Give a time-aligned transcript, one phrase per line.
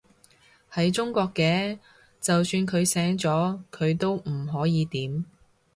[0.73, 1.77] 喺中國嘅，
[2.19, 5.25] 就算佢醒咗，佢都唔可以點